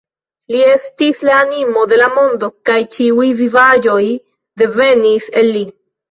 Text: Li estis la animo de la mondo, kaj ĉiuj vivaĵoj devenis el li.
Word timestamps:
Li 0.53 0.59
estis 0.67 1.17
la 1.27 1.33
animo 1.41 1.83
de 1.91 1.99
la 1.99 2.07
mondo, 2.15 2.49
kaj 2.69 2.77
ĉiuj 2.95 3.27
vivaĵoj 3.41 3.99
devenis 4.63 5.29
el 5.43 5.51
li. 5.59 5.63